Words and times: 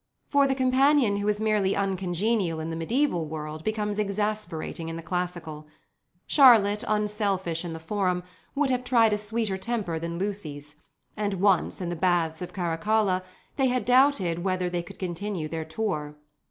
For 0.29 0.47
the 0.47 0.55
companion 0.55 1.17
who 1.17 1.27
is 1.27 1.39
merely 1.39 1.75
uncongenial 1.75 2.59
in 2.59 2.71
the 2.71 2.75
mediaeval 2.75 3.27
world 3.27 3.63
becomes 3.63 3.99
exasperating 3.99 4.89
in 4.89 4.95
the 4.95 5.03
classical. 5.03 5.67
Charlotte, 6.25 6.83
unselfish 6.87 7.63
in 7.63 7.73
the 7.73 7.79
Forum, 7.79 8.23
would 8.55 8.71
have 8.71 8.83
tried 8.83 9.13
a 9.13 9.17
sweeter 9.19 9.59
temper 9.59 9.99
than 9.99 10.17
Lucy's, 10.17 10.75
and 11.15 11.35
once, 11.35 11.81
in 11.81 11.89
the 11.89 11.95
Baths 11.95 12.41
of 12.41 12.51
Caracalla, 12.51 13.21
they 13.57 13.67
had 13.67 13.85
doubted 13.85 14.43
whether 14.43 14.71
they 14.71 14.81
could 14.81 14.97
continue 14.97 15.47
their 15.47 15.65
tour. 15.65 16.15